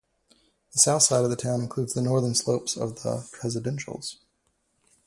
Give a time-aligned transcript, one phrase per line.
[0.73, 4.15] The south side of the town includes the northern slopes of the Presidentials.